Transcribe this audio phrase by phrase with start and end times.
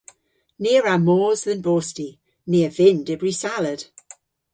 [0.61, 2.09] Ni a wra mos dhe'n bosti.
[2.49, 3.81] Ni a vynn dybri salad.